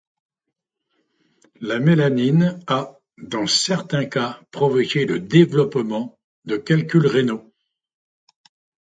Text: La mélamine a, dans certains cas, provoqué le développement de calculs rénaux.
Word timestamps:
La 1.59 1.77
mélamine 1.77 2.59
a, 2.65 2.97
dans 3.19 3.45
certains 3.45 4.05
cas, 4.05 4.41
provoqué 4.49 5.05
le 5.05 5.19
développement 5.19 6.17
de 6.45 6.57
calculs 6.57 7.05
rénaux. 7.05 7.53